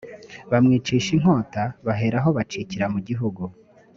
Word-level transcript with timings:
bamwicisha 0.51 1.09
inkota 1.17 1.63
baherako 1.85 2.29
bacikira 2.37 2.85
mu 2.93 2.99
gihugu 3.07 3.43